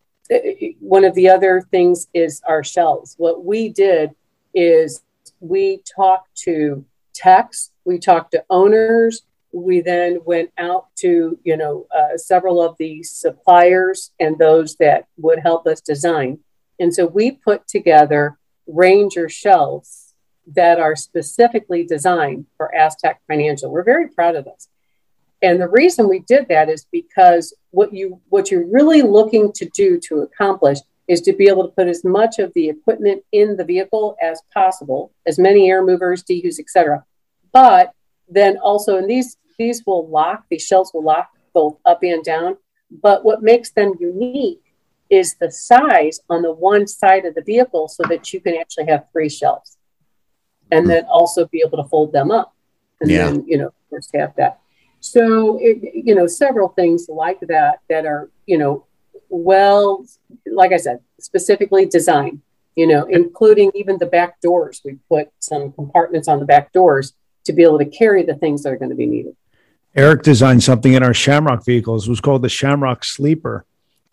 one 0.79 1.03
of 1.03 1.13
the 1.13 1.27
other 1.27 1.61
things 1.71 2.07
is 2.13 2.41
our 2.47 2.63
shelves. 2.63 3.15
What 3.17 3.43
we 3.43 3.67
did 3.67 4.11
is 4.53 5.03
we 5.41 5.81
talked 5.95 6.33
to 6.43 6.85
techs, 7.13 7.71
we 7.83 7.99
talked 7.99 8.31
to 8.31 8.45
owners, 8.49 9.23
we 9.51 9.81
then 9.81 10.19
went 10.23 10.51
out 10.57 10.85
to, 10.99 11.37
you 11.43 11.57
know, 11.57 11.85
uh, 11.93 12.17
several 12.17 12.61
of 12.61 12.77
the 12.77 13.03
suppliers 13.03 14.11
and 14.21 14.37
those 14.37 14.77
that 14.77 15.07
would 15.17 15.39
help 15.39 15.67
us 15.67 15.81
design. 15.81 16.39
And 16.79 16.93
so 16.93 17.05
we 17.05 17.31
put 17.31 17.67
together 17.67 18.38
Ranger 18.69 19.29
shelves 19.29 20.13
that 20.47 20.79
are 20.79 20.95
specifically 20.95 21.85
designed 21.85 22.45
for 22.57 22.73
Aztec 22.73 23.21
Financial. 23.27 23.71
We're 23.71 23.83
very 23.83 24.07
proud 24.07 24.35
of 24.35 24.45
this. 24.45 24.69
And 25.41 25.61
the 25.61 25.69
reason 25.69 26.09
we 26.09 26.19
did 26.19 26.47
that 26.49 26.69
is 26.69 26.85
because 26.91 27.55
what 27.71 27.93
you 27.93 28.19
what 28.29 28.51
you're 28.51 28.67
really 28.67 29.01
looking 29.01 29.51
to 29.53 29.69
do 29.73 29.99
to 30.07 30.21
accomplish 30.21 30.79
is 31.07 31.21
to 31.21 31.33
be 31.33 31.47
able 31.47 31.67
to 31.67 31.73
put 31.73 31.87
as 31.87 32.03
much 32.03 32.39
of 32.39 32.53
the 32.53 32.69
equipment 32.69 33.23
in 33.31 33.55
the 33.55 33.63
vehicle 33.63 34.15
as 34.21 34.41
possible, 34.53 35.11
as 35.25 35.39
many 35.39 35.69
air 35.69 35.83
movers, 35.83 36.23
DEHUs, 36.23 36.59
etc. 36.59 37.03
But 37.51 37.93
then 38.27 38.57
also, 38.57 38.97
and 38.97 39.09
these 39.09 39.37
these 39.57 39.83
will 39.85 40.07
lock, 40.07 40.43
these 40.49 40.65
shelves 40.65 40.91
will 40.93 41.03
lock 41.03 41.29
both 41.53 41.77
up 41.85 42.03
and 42.03 42.23
down. 42.23 42.57
But 42.91 43.23
what 43.23 43.41
makes 43.41 43.71
them 43.71 43.93
unique 43.99 44.61
is 45.09 45.35
the 45.35 45.51
size 45.51 46.19
on 46.29 46.41
the 46.41 46.53
one 46.53 46.87
side 46.87 47.25
of 47.25 47.35
the 47.35 47.41
vehicle 47.41 47.87
so 47.87 48.03
that 48.09 48.31
you 48.31 48.39
can 48.39 48.55
actually 48.55 48.85
have 48.85 49.05
three 49.11 49.29
shelves. 49.29 49.77
And 50.71 50.87
then 50.87 51.05
also 51.05 51.47
be 51.47 51.63
able 51.65 51.81
to 51.81 51.89
fold 51.89 52.13
them 52.13 52.29
up. 52.29 52.53
And 53.01 53.09
yeah. 53.09 53.25
then 53.25 53.43
you 53.47 53.57
know 53.57 53.73
course 53.89 54.09
have 54.13 54.35
that. 54.37 54.59
So 54.99 55.57
it, 55.61 56.05
you 56.05 56.15
know 56.15 56.27
several 56.27 56.69
things 56.69 57.07
like 57.09 57.39
that 57.41 57.79
that 57.89 58.05
are 58.05 58.29
you 58.45 58.57
know 58.57 58.85
well 59.29 60.05
like 60.47 60.71
i 60.71 60.77
said 60.77 60.99
specifically 61.19 61.85
designed 61.85 62.41
you 62.75 62.87
know 62.87 63.05
including 63.05 63.71
even 63.75 63.97
the 63.97 64.05
back 64.05 64.39
doors. 64.41 64.81
We 64.83 64.97
put 65.09 65.29
some 65.39 65.71
compartments 65.71 66.27
on 66.27 66.39
the 66.39 66.45
back 66.45 66.71
doors 66.71 67.13
to 67.45 67.53
be 67.53 67.63
able 67.63 67.79
to 67.79 67.85
carry 67.85 68.23
the 68.23 68.35
things 68.35 68.63
that 68.63 68.73
are 68.73 68.77
going 68.77 68.89
to 68.89 68.95
be 68.95 69.07
needed. 69.07 69.35
Eric 69.95 70.21
designed 70.21 70.63
something 70.63 70.93
in 70.93 71.01
our 71.01 71.13
shamrock 71.13 71.65
vehicles. 71.65 72.07
It 72.07 72.11
was 72.11 72.21
called 72.21 72.43
the 72.43 72.49
shamrock 72.49 73.03
sleeper 73.03 73.65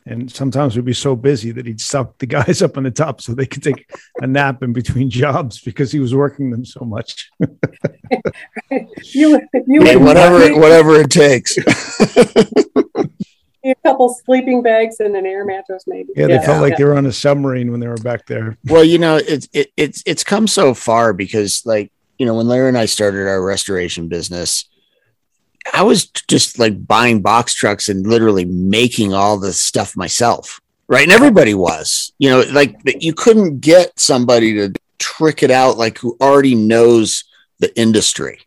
And 0.09 0.31
sometimes 0.31 0.77
we'd 0.77 0.85
be 0.85 0.93
so 0.93 1.17
busy 1.17 1.51
that 1.51 1.67
he'd 1.67 1.81
stop 1.81 2.17
the 2.19 2.27
guys 2.39 2.63
up 2.63 2.77
on 2.77 2.85
the 2.85 2.91
top 2.91 3.21
so 3.21 3.35
they 3.35 3.47
could 3.47 3.63
take 3.63 3.91
a 4.21 4.27
nap 4.27 4.63
in 4.63 4.73
between 4.73 5.11
jobs 5.11 5.61
because 5.61 5.91
he 5.91 5.99
was 5.99 6.15
working 6.15 6.51
them 6.51 6.65
so 6.65 6.85
much. 6.85 7.31
you, 9.13 9.41
you 9.67 9.83
hey, 9.83 9.97
whatever, 9.97 10.59
whatever 10.61 11.01
it 11.01 11.11
takes. 11.11 11.59
a 13.65 13.75
couple 13.83 14.15
sleeping 14.25 14.63
bags 14.63 15.01
and 15.01 15.17
an 15.17 15.27
air 15.27 15.45
mattress, 15.45 15.85
maybe. 15.87 16.11
Yeah, 16.15 16.29
they 16.29 16.35
yeah. 16.35 16.47
felt 16.47 16.63
like 16.63 16.73
yeah. 16.73 16.77
they 16.79 16.85
were 16.85 16.97
on 16.97 17.07
a 17.07 17.13
submarine 17.13 17.71
when 17.71 17.81
they 17.81 17.89
were 17.89 17.97
back 17.97 18.27
there. 18.27 18.57
Well, 18.65 18.85
you 18.85 18.99
know, 18.99 19.17
it's 19.17 19.49
it, 19.53 19.73
it's 19.77 20.03
it's 20.07 20.23
come 20.23 20.47
so 20.47 20.73
far 20.75 21.13
because, 21.13 21.65
like, 21.67 21.91
you 22.19 22.27
know, 22.27 22.35
when 22.35 22.47
Larry 22.47 22.69
and 22.69 22.79
I 22.79 22.87
started 22.87 23.27
our 23.27 23.43
restoration 23.43 24.09
business, 24.09 24.69
I 25.73 25.83
was 25.83 26.07
just 26.07 26.59
like 26.59 26.87
buying 26.87 27.23
box 27.23 27.55
trucks 27.55 27.89
and 27.89 28.07
literally 28.07 28.45
making 28.45 29.13
all 29.15 29.39
the 29.39 29.53
stuff 29.53 29.97
myself, 29.97 30.61
right? 30.89 31.03
And 31.03 31.13
everybody 31.13 31.55
was, 31.55 32.13
you 32.19 32.31
know, 32.31 32.45
like 32.53 32.77
you 32.85 33.13
couldn't 33.13 33.61
get 33.61 33.99
somebody 33.99 34.55
to 34.55 34.73
trick 34.99 35.43
it 35.43 35.51
out 35.51 35.77
like 35.77 35.99
who 35.99 36.17
already 36.21 36.55
knows 36.55 37.25
the 37.59 37.77
industry, 37.79 38.41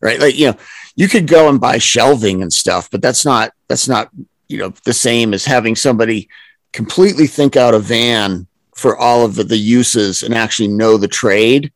right? 0.00 0.20
Like, 0.20 0.36
you 0.36 0.48
know, 0.48 0.56
you 0.96 1.08
could 1.08 1.26
go 1.26 1.48
and 1.48 1.60
buy 1.60 1.78
shelving 1.78 2.42
and 2.42 2.52
stuff, 2.52 2.90
but 2.90 3.02
that's 3.02 3.24
not 3.24 3.52
that's 3.68 3.88
not 3.88 4.10
you 4.48 4.58
know 4.58 4.72
the 4.84 4.92
same 4.92 5.34
as 5.34 5.44
having 5.44 5.74
somebody 5.74 6.28
completely 6.72 7.26
think 7.26 7.56
out 7.56 7.74
a 7.74 7.78
van 7.78 8.46
for 8.74 8.96
all 8.96 9.24
of 9.24 9.36
the, 9.36 9.44
the 9.44 9.56
uses 9.56 10.22
and 10.22 10.34
actually 10.34 10.68
know 10.68 10.96
the 10.96 11.08
trade 11.08 11.72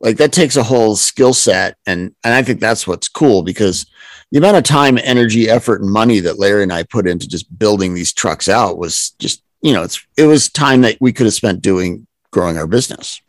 like 0.00 0.16
that 0.16 0.32
takes 0.32 0.56
a 0.56 0.62
whole 0.62 0.96
skill 0.96 1.32
set 1.32 1.76
and 1.86 2.14
and 2.24 2.34
i 2.34 2.42
think 2.42 2.60
that's 2.60 2.86
what's 2.86 3.08
cool 3.08 3.42
because 3.42 3.86
the 4.30 4.38
amount 4.38 4.56
of 4.56 4.64
time 4.64 4.98
energy 5.02 5.48
effort 5.48 5.80
and 5.80 5.90
money 5.90 6.20
that 6.20 6.38
larry 6.38 6.62
and 6.62 6.72
i 6.72 6.82
put 6.82 7.06
into 7.06 7.28
just 7.28 7.58
building 7.58 7.94
these 7.94 8.12
trucks 8.12 8.48
out 8.48 8.78
was 8.78 9.10
just 9.18 9.42
you 9.62 9.72
know 9.72 9.82
it's 9.82 10.04
it 10.16 10.24
was 10.24 10.48
time 10.48 10.80
that 10.80 10.96
we 11.00 11.12
could 11.12 11.26
have 11.26 11.34
spent 11.34 11.60
doing 11.60 12.06
growing 12.30 12.56
our 12.56 12.66
business 12.66 13.20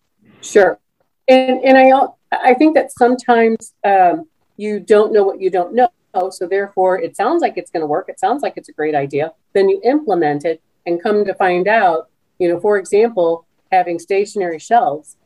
sure 0.41 0.79
and 1.27 1.63
and 1.63 1.77
i 1.77 1.91
i 2.31 2.53
think 2.53 2.75
that 2.75 2.91
sometimes 2.91 3.73
um, 3.83 4.25
you 4.57 4.79
don't 4.79 5.11
know 5.11 5.23
what 5.23 5.41
you 5.41 5.49
don't 5.49 5.73
know 5.73 5.89
so 6.29 6.47
therefore 6.47 6.99
it 6.99 7.15
sounds 7.15 7.41
like 7.41 7.57
it's 7.57 7.71
going 7.71 7.81
to 7.81 7.87
work. 7.87 8.09
It 8.09 8.19
sounds 8.19 8.43
like 8.43 8.53
it's 8.57 8.69
a 8.69 8.73
great 8.73 8.95
idea. 8.95 9.33
Then 9.53 9.69
you 9.69 9.81
implement 9.83 10.45
it 10.45 10.61
and 10.85 11.01
come 11.01 11.25
to 11.25 11.33
find 11.33 11.67
out, 11.67 12.09
you 12.39 12.47
know, 12.47 12.59
for 12.59 12.77
example, 12.77 13.45
having 13.71 13.99
stationary 13.99 14.59
shelves 14.59 15.17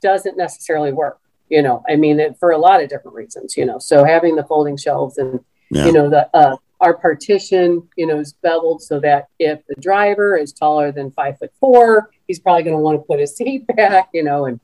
doesn't 0.00 0.36
necessarily 0.36 0.92
work. 0.92 1.20
You 1.50 1.62
know, 1.62 1.82
I 1.88 1.96
mean, 1.96 2.20
it, 2.20 2.38
for 2.38 2.52
a 2.52 2.58
lot 2.58 2.82
of 2.82 2.88
different 2.88 3.16
reasons. 3.16 3.56
You 3.56 3.66
know, 3.66 3.78
so 3.78 4.04
having 4.04 4.36
the 4.36 4.44
folding 4.44 4.76
shelves 4.76 5.18
and 5.18 5.40
yeah. 5.70 5.86
you 5.86 5.92
know 5.92 6.08
the 6.08 6.28
uh, 6.34 6.56
our 6.80 6.94
partition, 6.94 7.88
you 7.96 8.06
know, 8.06 8.18
is 8.18 8.32
beveled 8.32 8.82
so 8.82 9.00
that 9.00 9.28
if 9.38 9.60
the 9.66 9.74
driver 9.80 10.36
is 10.36 10.52
taller 10.52 10.92
than 10.92 11.10
five 11.10 11.38
foot 11.38 11.52
four, 11.60 12.10
he's 12.26 12.38
probably 12.38 12.62
going 12.62 12.76
to 12.76 12.82
want 12.82 12.98
to 12.98 13.04
put 13.04 13.20
his 13.20 13.36
seat 13.36 13.66
back. 13.66 14.08
You 14.14 14.24
know, 14.24 14.46
and 14.46 14.60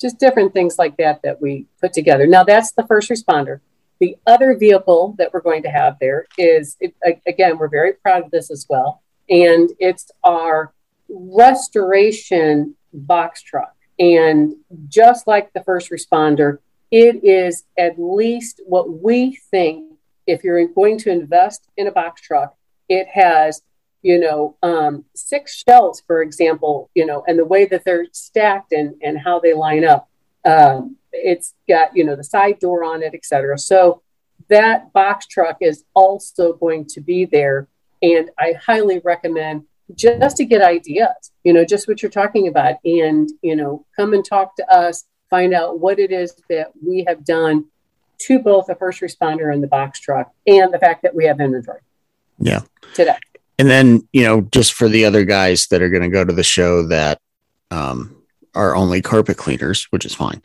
just 0.00 0.18
different 0.18 0.52
things 0.52 0.78
like 0.78 0.96
that 0.96 1.22
that 1.22 1.40
we 1.40 1.66
put 1.80 1.92
together. 1.92 2.26
Now 2.26 2.44
that's 2.44 2.72
the 2.72 2.86
first 2.86 3.10
responder. 3.10 3.60
The 4.00 4.16
other 4.26 4.56
vehicle 4.56 5.16
that 5.18 5.32
we're 5.32 5.40
going 5.40 5.64
to 5.64 5.70
have 5.70 5.96
there 6.00 6.26
is, 6.38 6.76
it, 6.80 6.94
again, 7.26 7.58
we're 7.58 7.68
very 7.68 7.94
proud 7.94 8.24
of 8.24 8.30
this 8.30 8.48
as 8.50 8.64
well. 8.70 9.02
And 9.28 9.70
it's 9.80 10.10
our 10.22 10.72
restoration 11.08 12.76
box 12.92 13.42
truck. 13.42 13.74
And 13.98 14.54
just 14.88 15.26
like 15.26 15.52
the 15.52 15.62
first 15.64 15.90
responder, 15.90 16.58
it 16.90 17.24
is 17.24 17.64
at 17.76 17.98
least 17.98 18.60
what 18.64 19.02
we 19.02 19.36
think 19.50 19.92
if 20.26 20.44
you're 20.44 20.66
going 20.68 20.98
to 20.98 21.10
invest 21.10 21.66
in 21.76 21.86
a 21.86 21.92
box 21.92 22.20
truck, 22.20 22.56
it 22.88 23.08
has, 23.08 23.62
you 24.02 24.18
know, 24.20 24.56
um, 24.62 25.04
six 25.14 25.62
shelves, 25.66 26.02
for 26.06 26.22
example, 26.22 26.90
you 26.94 27.04
know, 27.04 27.24
and 27.26 27.38
the 27.38 27.44
way 27.44 27.64
that 27.66 27.84
they're 27.84 28.06
stacked 28.12 28.72
and, 28.72 28.94
and 29.02 29.18
how 29.18 29.40
they 29.40 29.54
line 29.54 29.84
up. 29.84 30.08
Um, 30.44 30.98
it's 31.12 31.54
got 31.68 31.96
you 31.96 32.04
know 32.04 32.16
the 32.16 32.24
side 32.24 32.58
door 32.58 32.84
on 32.84 33.02
it 33.02 33.14
etc 33.14 33.58
so 33.58 34.02
that 34.48 34.92
box 34.92 35.26
truck 35.26 35.56
is 35.60 35.84
also 35.94 36.52
going 36.54 36.84
to 36.86 37.00
be 37.00 37.24
there 37.24 37.68
and 38.02 38.30
i 38.38 38.52
highly 38.52 39.00
recommend 39.04 39.64
just 39.94 40.36
to 40.36 40.44
get 40.44 40.60
ideas 40.60 41.32
you 41.44 41.52
know 41.52 41.64
just 41.64 41.88
what 41.88 42.02
you're 42.02 42.10
talking 42.10 42.46
about 42.46 42.76
and 42.84 43.30
you 43.42 43.56
know 43.56 43.84
come 43.96 44.12
and 44.12 44.24
talk 44.24 44.54
to 44.56 44.68
us 44.70 45.04
find 45.30 45.54
out 45.54 45.80
what 45.80 45.98
it 45.98 46.10
is 46.10 46.34
that 46.48 46.72
we 46.84 47.04
have 47.06 47.24
done 47.24 47.64
to 48.18 48.38
both 48.38 48.66
the 48.66 48.74
first 48.74 49.00
responder 49.00 49.52
and 49.52 49.62
the 49.62 49.68
box 49.68 50.00
truck 50.00 50.32
and 50.46 50.72
the 50.72 50.78
fact 50.78 51.02
that 51.02 51.14
we 51.14 51.24
have 51.24 51.40
inventory. 51.40 51.80
Yeah. 52.38 52.62
Today. 52.94 53.16
And 53.58 53.68
then 53.68 54.06
you 54.12 54.22
know 54.22 54.42
just 54.42 54.74
for 54.74 54.88
the 54.88 55.04
other 55.04 55.24
guys 55.24 55.66
that 55.68 55.82
are 55.82 55.88
going 55.88 56.02
to 56.02 56.08
go 56.08 56.24
to 56.24 56.32
the 56.32 56.44
show 56.44 56.86
that 56.88 57.20
um, 57.70 58.22
are 58.54 58.74
only 58.74 59.02
carpet 59.02 59.36
cleaners 59.36 59.84
which 59.90 60.04
is 60.04 60.14
fine. 60.14 60.42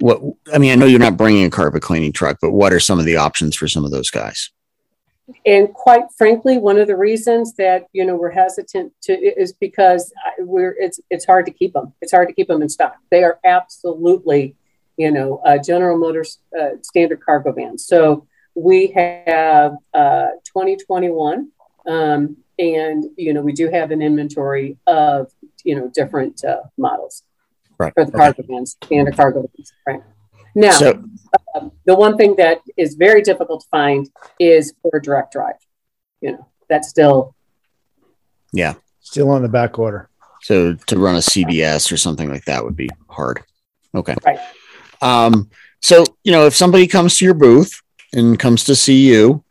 What 0.00 0.22
I 0.52 0.58
mean, 0.58 0.72
I 0.72 0.74
know 0.74 0.86
you're 0.86 0.98
not 0.98 1.16
bringing 1.16 1.44
a 1.44 1.50
carpet 1.50 1.82
cleaning 1.82 2.12
truck, 2.12 2.38
but 2.40 2.50
what 2.50 2.72
are 2.72 2.80
some 2.80 2.98
of 2.98 3.04
the 3.04 3.16
options 3.16 3.56
for 3.56 3.68
some 3.68 3.84
of 3.84 3.90
those 3.90 4.10
guys? 4.10 4.50
And 5.46 5.72
quite 5.72 6.04
frankly, 6.16 6.58
one 6.58 6.78
of 6.78 6.86
the 6.86 6.96
reasons 6.96 7.54
that 7.54 7.86
you 7.92 8.04
know 8.04 8.14
we're 8.14 8.30
hesitant 8.30 8.92
to 9.02 9.12
is 9.12 9.52
because 9.52 10.12
we're 10.38 10.76
it's 10.78 11.00
it's 11.10 11.24
hard 11.24 11.46
to 11.46 11.52
keep 11.52 11.72
them. 11.72 11.94
It's 12.02 12.12
hard 12.12 12.28
to 12.28 12.34
keep 12.34 12.48
them 12.48 12.60
in 12.60 12.68
stock. 12.68 12.96
They 13.10 13.24
are 13.24 13.38
absolutely, 13.44 14.54
you 14.96 15.10
know, 15.10 15.40
uh, 15.46 15.58
General 15.58 15.96
Motors 15.96 16.38
uh, 16.58 16.76
standard 16.82 17.24
cargo 17.24 17.52
vans. 17.52 17.86
So 17.86 18.26
we 18.54 18.88
have 18.88 19.76
uh, 19.94 20.28
2021, 20.44 21.48
um, 21.86 22.36
and 22.58 23.04
you 23.16 23.32
know 23.32 23.40
we 23.40 23.52
do 23.52 23.70
have 23.70 23.90
an 23.92 24.02
inventory 24.02 24.76
of 24.86 25.32
you 25.64 25.74
know 25.74 25.90
different 25.94 26.44
uh, 26.44 26.62
models 26.76 27.22
right. 27.78 27.94
for 27.94 28.04
the 28.04 28.12
cargo 28.12 28.42
okay. 28.42 28.52
vans, 28.52 28.76
standard 28.84 29.16
cargo 29.16 29.48
vans. 29.56 29.72
Right. 29.86 30.02
Now, 30.54 30.72
so, 30.72 31.02
uh, 31.54 31.68
the 31.84 31.94
one 31.94 32.16
thing 32.16 32.36
that 32.36 32.60
is 32.76 32.94
very 32.94 33.22
difficult 33.22 33.62
to 33.62 33.68
find 33.68 34.08
is 34.38 34.74
for 34.82 35.00
direct 35.00 35.32
drive. 35.32 35.56
You 36.20 36.32
know, 36.32 36.48
that's 36.68 36.88
still. 36.88 37.34
Yeah. 38.52 38.74
Still 39.00 39.30
on 39.30 39.42
the 39.42 39.48
back 39.48 39.78
order. 39.78 40.08
So 40.42 40.74
to 40.74 40.98
run 40.98 41.16
a 41.16 41.18
CDS 41.18 41.90
or 41.90 41.96
something 41.96 42.30
like 42.30 42.44
that 42.44 42.64
would 42.64 42.76
be 42.76 42.88
hard. 43.08 43.42
Okay. 43.94 44.14
Right. 44.24 44.38
Um, 45.00 45.50
so, 45.80 46.04
you 46.22 46.32
know, 46.32 46.46
if 46.46 46.54
somebody 46.54 46.86
comes 46.86 47.18
to 47.18 47.24
your 47.24 47.34
booth 47.34 47.80
and 48.12 48.38
comes 48.38 48.64
to 48.64 48.74
see 48.74 49.06
you, 49.08 49.44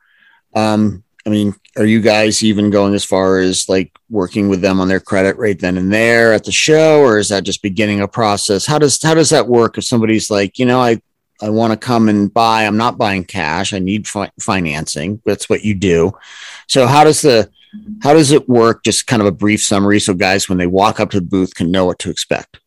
um, 0.56 1.04
I 1.26 1.30
mean, 1.30 1.56
are 1.78 1.86
you 1.86 2.02
guys 2.02 2.44
even 2.44 2.70
going 2.70 2.94
as 2.94 3.04
far 3.04 3.40
as 3.40 3.68
like 3.68 3.98
working 4.10 4.48
with 4.48 4.62
them 4.62 4.80
on 4.80 4.88
their 4.88 5.00
credit 5.00 5.38
rate 5.38 5.60
then 5.60 5.78
and 5.78 5.92
there 5.92 6.34
at 6.34 6.44
the 6.44 6.52
show, 6.52 7.02
or 7.02 7.18
is 7.18 7.30
that 7.30 7.44
just 7.44 7.62
beginning 7.62 8.02
a 8.02 8.08
process? 8.08 8.66
How 8.66 8.78
does 8.78 9.02
how 9.02 9.14
does 9.14 9.30
that 9.32 9.48
work 9.48 9.78
if 9.78 9.84
somebody's 9.84 10.30
like, 10.30 10.60
you 10.60 10.66
know, 10.66 10.80
I 10.80 11.02
I 11.42 11.50
want 11.50 11.72
to 11.72 11.78
come 11.78 12.10
and 12.10 12.34
buy. 12.34 12.66
I'm 12.66 12.78
not 12.78 12.98
buying 12.98 13.26
cash. 13.26 13.74
I 13.74 13.80
need 13.80 14.08
fi- 14.08 14.32
financing. 14.40 15.22
That's 15.26 15.50
what 15.50 15.64
you 15.64 15.74
do. 15.74 16.14
So 16.68 16.86
how 16.86 17.04
does 17.04 17.22
the 17.22 17.50
how 18.02 18.14
does 18.14 18.32
it 18.32 18.48
work? 18.48 18.84
Just 18.84 19.08
kind 19.08 19.22
of 19.22 19.28
a 19.28 19.32
brief 19.32 19.64
summary, 19.64 20.00
so 20.00 20.14
guys, 20.14 20.48
when 20.48 20.60
they 20.60 20.68
walk 20.68 21.00
up 21.00 21.10
to 21.12 21.20
the 21.20 21.26
booth, 21.26 21.56
can 21.56 21.72
know 21.72 21.86
what 21.86 22.00
to 22.00 22.12
expect. 22.12 22.60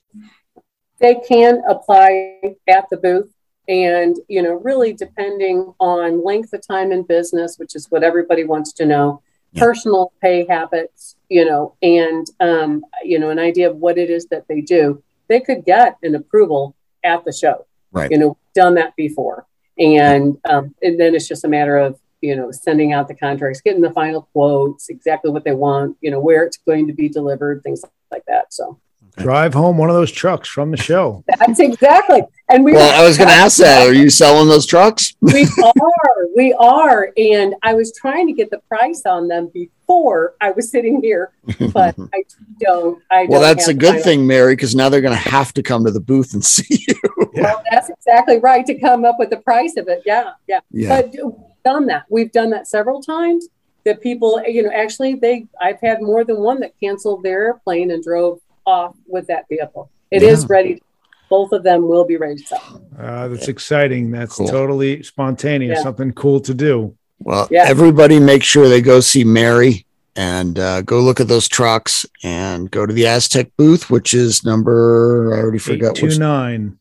They 0.98 1.14
can 1.28 1.62
apply 1.68 2.56
at 2.68 2.88
the 2.90 2.96
booth 2.96 3.35
and 3.68 4.16
you 4.28 4.42
know 4.42 4.54
really 4.54 4.92
depending 4.92 5.72
on 5.80 6.24
length 6.24 6.52
of 6.52 6.66
time 6.66 6.92
in 6.92 7.02
business 7.02 7.58
which 7.58 7.74
is 7.74 7.90
what 7.90 8.04
everybody 8.04 8.44
wants 8.44 8.72
to 8.72 8.86
know 8.86 9.20
yeah. 9.52 9.62
personal 9.62 10.12
pay 10.22 10.46
habits 10.48 11.16
you 11.28 11.44
know 11.44 11.74
and 11.82 12.26
um, 12.40 12.84
you 13.02 13.18
know 13.18 13.30
an 13.30 13.38
idea 13.38 13.68
of 13.70 13.76
what 13.76 13.98
it 13.98 14.10
is 14.10 14.26
that 14.26 14.46
they 14.48 14.60
do 14.60 15.02
they 15.28 15.40
could 15.40 15.64
get 15.64 15.96
an 16.02 16.14
approval 16.14 16.74
at 17.04 17.24
the 17.24 17.32
show. 17.32 17.66
Right. 17.92 18.10
You 18.10 18.18
know 18.18 18.36
done 18.54 18.74
that 18.74 18.94
before. 18.96 19.46
And 19.78 20.38
um, 20.48 20.74
and 20.82 20.98
then 20.98 21.14
it's 21.14 21.28
just 21.28 21.44
a 21.44 21.48
matter 21.48 21.76
of 21.76 21.98
you 22.20 22.34
know 22.34 22.50
sending 22.50 22.92
out 22.92 23.08
the 23.08 23.14
contracts 23.14 23.60
getting 23.60 23.82
the 23.82 23.92
final 23.92 24.22
quotes 24.32 24.88
exactly 24.88 25.30
what 25.30 25.44
they 25.44 25.52
want 25.52 25.98
you 26.00 26.10
know 26.10 26.18
where 26.18 26.44
it's 26.44 26.56
going 26.56 26.86
to 26.86 26.94
be 26.94 27.08
delivered 27.08 27.62
things 27.62 27.82
like 28.10 28.24
that. 28.26 28.52
So 28.52 28.78
drive 29.16 29.54
home 29.54 29.78
one 29.78 29.88
of 29.88 29.96
those 29.96 30.12
trucks 30.12 30.48
from 30.48 30.70
the 30.70 30.76
show. 30.76 31.24
That's 31.38 31.60
exactly. 31.60 32.22
And 32.48 32.64
we. 32.64 32.72
Well, 32.72 33.00
I 33.00 33.06
was 33.06 33.16
going 33.16 33.28
to 33.28 33.34
ask 33.34 33.58
that. 33.58 33.88
Are 33.88 33.92
you 33.92 34.10
selling 34.10 34.48
those 34.48 34.66
trucks? 34.66 35.14
we 35.20 35.44
are. 35.64 36.26
We 36.36 36.52
are. 36.54 37.10
And 37.16 37.54
I 37.62 37.74
was 37.74 37.92
trying 37.96 38.26
to 38.28 38.32
get 38.32 38.50
the 38.50 38.58
price 38.68 39.02
on 39.06 39.28
them 39.28 39.50
before 39.52 40.34
I 40.40 40.50
was 40.50 40.70
sitting 40.70 41.02
here, 41.02 41.32
but 41.72 41.96
I 42.14 42.24
don't. 42.60 43.02
I 43.10 43.22
don't 43.22 43.30
well, 43.30 43.40
that's 43.40 43.68
a 43.68 43.74
good 43.74 44.02
thing, 44.02 44.26
Mary, 44.26 44.54
because 44.54 44.74
now 44.74 44.88
they're 44.88 45.00
going 45.00 45.16
to 45.16 45.30
have 45.30 45.52
to 45.54 45.62
come 45.62 45.84
to 45.84 45.90
the 45.90 46.00
booth 46.00 46.34
and 46.34 46.44
see 46.44 46.84
you. 46.86 47.28
Well, 47.34 47.62
that's 47.70 47.90
exactly 47.90 48.38
right 48.38 48.64
to 48.66 48.78
come 48.78 49.04
up 49.04 49.16
with 49.18 49.30
the 49.30 49.38
price 49.38 49.76
of 49.76 49.88
it. 49.88 50.02
Yeah, 50.06 50.32
yeah. 50.46 50.60
yeah. 50.70 51.02
But 51.02 51.12
we've 51.12 51.34
done 51.64 51.86
that. 51.86 52.04
We've 52.08 52.32
done 52.32 52.50
that 52.50 52.68
several 52.68 53.02
times. 53.02 53.48
That 53.84 54.00
people, 54.00 54.42
you 54.44 54.64
know, 54.64 54.72
actually, 54.72 55.14
they. 55.14 55.46
I've 55.60 55.80
had 55.80 56.02
more 56.02 56.24
than 56.24 56.38
one 56.38 56.60
that 56.60 56.72
canceled 56.80 57.22
their 57.22 57.46
airplane 57.46 57.92
and 57.92 58.02
drove 58.02 58.40
off 58.66 58.96
with 59.06 59.26
that 59.28 59.48
vehicle. 59.48 59.90
It 60.10 60.22
yeah. 60.22 60.28
is 60.28 60.46
ready. 60.48 60.82
Both 61.28 61.52
of 61.52 61.62
them 61.62 61.88
will 61.88 62.04
be 62.04 62.16
ready 62.16 62.36
to 62.36 62.46
sell. 62.46 62.82
Uh, 62.98 63.28
that's 63.28 63.48
exciting. 63.48 64.10
That's 64.10 64.36
cool. 64.36 64.48
totally 64.48 65.02
spontaneous. 65.02 65.78
Yeah. 65.78 65.82
Something 65.82 66.12
cool 66.12 66.40
to 66.40 66.54
do. 66.54 66.96
Well, 67.18 67.48
yeah. 67.50 67.64
everybody 67.66 68.20
make 68.20 68.44
sure 68.44 68.68
they 68.68 68.82
go 68.82 69.00
see 69.00 69.24
Mary 69.24 69.86
and 70.14 70.58
uh, 70.58 70.82
go 70.82 71.00
look 71.00 71.20
at 71.20 71.28
those 71.28 71.48
trucks 71.48 72.06
and 72.22 72.70
go 72.70 72.86
to 72.86 72.92
the 72.92 73.06
Aztec 73.06 73.50
booth, 73.56 73.90
which 73.90 74.14
is 74.14 74.44
number 74.44 75.34
I 75.34 75.40
already 75.40 75.58
forgot. 75.58 75.98
Eight 75.98 76.10
two 76.10 76.18
nine. 76.18 76.78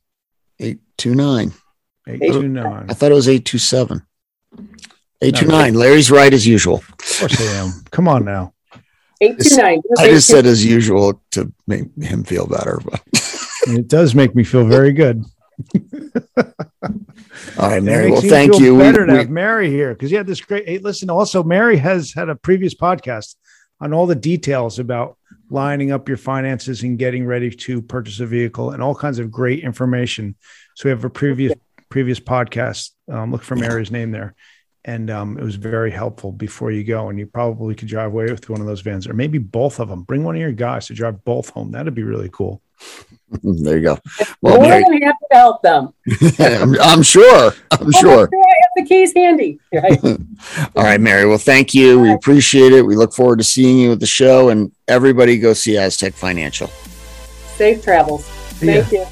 Eight 0.60 0.80
two 0.98 1.16
nine. 1.16 1.54
Eight 2.08 2.22
two 2.22 2.48
nine. 2.48 2.86
I 2.90 2.94
thought 2.94 3.12
it 3.12 3.16
was 3.16 3.30
eight 3.30 3.46
two 3.46 3.58
seven. 3.58 4.06
Eight 5.22 5.36
two 5.36 5.48
nine. 5.48 5.74
Larry's 5.74 6.12
right 6.12 6.34
as 6.34 6.46
usual. 6.46 6.78
Of 6.78 6.98
course 6.98 7.42
I 7.42 7.54
am. 7.56 7.72
Come 7.92 8.08
on 8.08 8.26
now. 8.26 8.54
Eight 9.22 9.40
two 9.40 9.56
nine. 9.56 9.82
I 9.98 10.08
just 10.08 10.28
said 10.28 10.46
as 10.46 10.66
usual 10.66 11.22
to 11.32 11.52
make 11.68 11.84
him 12.02 12.24
feel 12.24 12.48
better, 12.48 12.80
but 12.84 13.02
it 13.68 13.88
does 13.88 14.14
make 14.14 14.36
me 14.36 14.44
feel 14.44 14.66
very 14.68 14.92
good. 14.92 15.24
All 17.58 17.70
right, 17.70 17.82
Mary. 17.84 18.12
Well, 18.12 18.22
thank 18.22 18.54
feel 18.54 18.62
you. 18.62 18.76
We- 18.76 18.82
Better 18.82 19.06
to 19.06 19.12
we- 19.14 19.18
have 19.20 19.30
Mary 19.30 19.70
here 19.70 19.94
because 19.94 20.12
you 20.12 20.18
had 20.18 20.28
this 20.28 20.42
great. 20.42 20.68
Hey, 20.68 20.78
listen, 20.80 21.10
also 21.10 21.44
Mary 21.44 21.78
has 21.78 22.14
had 22.14 22.30
a 22.30 22.36
previous 22.36 22.74
podcast 22.76 23.36
on 23.82 23.94
all 23.94 24.06
the 24.08 24.16
details 24.16 24.80
about 24.80 25.18
lining 25.50 25.92
up 25.92 26.08
your 26.08 26.18
finances 26.18 26.84
and 26.84 26.98
getting 26.98 27.26
ready 27.26 27.50
to 27.52 27.82
purchase 27.82 28.20
a 28.20 28.26
vehicle 28.26 28.72
and 28.72 28.82
all 28.82 28.96
kinds 28.96 29.20
of 29.20 29.30
great 29.32 29.64
information. 29.64 30.36
So 30.76 30.86
we 30.88 30.90
have 30.92 31.04
a 31.06 31.10
previous 31.10 31.54
previous 31.90 32.20
podcast. 32.20 32.92
Um, 33.10 33.32
look 33.32 33.44
for 33.44 33.56
Mary's 33.56 33.92
name 33.92 34.12
there, 34.12 34.36
and 34.86 35.10
um, 35.10 35.38
it 35.38 35.44
was 35.44 35.56
very 35.56 35.92
helpful 35.92 36.32
before 36.32 36.72
you 36.72 36.84
go. 36.84 37.10
And 37.10 37.20
you 37.20 37.26
probably 37.26 37.76
could 37.76 37.88
drive 37.88 38.12
away 38.14 38.26
with 38.26 38.50
one 38.50 38.62
of 38.62 38.68
those 38.68 38.82
vans, 38.82 39.08
or 39.08 39.14
maybe 39.14 39.38
both 39.40 39.80
of 39.80 39.90
them. 39.90 40.04
Bring 40.04 40.24
one 40.24 40.36
of 40.36 40.42
your 40.42 40.52
guys 40.52 40.88
to 40.88 40.94
drive 40.94 41.24
both 41.26 41.50
home. 41.50 41.72
That'd 41.72 41.96
be 41.96 42.04
really 42.04 42.30
cool. 42.32 42.62
there 43.44 43.78
you 43.78 43.84
go. 43.84 43.98
Well, 44.42 44.58
More 44.58 44.68
Mary, 44.68 44.84
than 44.84 45.02
happy 45.02 45.18
to 45.32 45.38
help 45.38 45.62
them. 45.64 45.94
I'm, 46.40 46.80
I'm 46.80 47.04
sure. 47.04 47.54
I'm 47.72 47.88
Oh, 47.88 47.92
sure. 48.00 48.30
I 48.32 48.54
have 48.62 48.72
the 48.78 48.86
keys 48.86 49.14
handy. 49.16 49.60
Right. 49.74 50.00
All 50.76 50.84
right, 50.84 51.02
Mary. 51.02 51.26
Well, 51.26 51.38
thank 51.38 51.74
you. 51.74 52.00
We 52.00 52.12
appreciate 52.14 52.72
it. 52.72 52.84
We 52.84 52.96
look 52.96 53.14
forward 53.14 53.40
to 53.40 53.44
seeing 53.44 53.78
you 53.78 53.92
at 53.94 54.00
the 54.00 54.06
show, 54.06 54.50
and 54.50 54.72
everybody 54.88 55.38
go 55.40 55.54
see 55.54 55.78
Aztec 55.78 56.14
Financial. 56.14 56.68
Safe 57.58 57.84
travels. 57.84 58.28
Yeah. 58.62 58.82
Thank 58.84 58.92
you. 58.92 59.06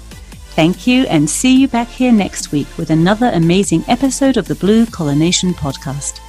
Thank 0.55 0.87
you 0.87 1.07
and 1.07 1.31
see 1.31 1.59
you 1.59 1.67
back 1.67 1.89
here 1.89 2.13
next 2.13 2.53
week 2.53 2.69
with 2.77 2.91
another 2.91 3.31
amazing 3.33 3.87
episode 3.89 4.37
of 4.37 4.49
the 4.49 4.55
Blue 4.55 4.85
Collar 4.85 5.15
Nation 5.15 5.55
podcast. 5.55 6.21